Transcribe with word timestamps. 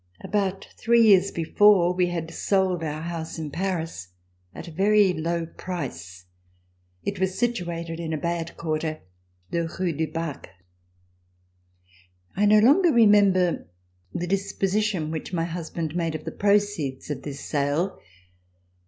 About 0.21 0.67
three 0.79 1.03
years 1.03 1.29
before 1.29 1.93
we 1.93 2.07
had 2.07 2.31
sold 2.33 2.83
our 2.83 3.01
house 3.03 3.37
in 3.37 3.51
Paris 3.51 4.07
at 4.51 4.67
a 4.67 4.71
very 4.71 5.13
low 5.13 5.45
price. 5.45 6.25
It 7.03 7.19
was 7.19 7.37
situated 7.37 7.99
in 7.99 8.11
a 8.11 8.17
bad 8.17 8.57
quarter, 8.57 9.01
the 9.51 9.67
Rue 9.67 9.93
du 9.93 10.07
Bac. 10.07 10.49
I 12.35 12.47
no 12.47 12.57
longer 12.57 12.91
remember 12.91 13.67
the 14.11 14.25
disposition 14.25 15.11
which 15.11 15.33
my 15.33 15.45
husband 15.45 15.95
made 15.95 16.15
of 16.15 16.25
the 16.25 16.31
proceeds 16.31 17.11
of 17.11 17.21
this 17.21 17.39
sale. 17.45 17.99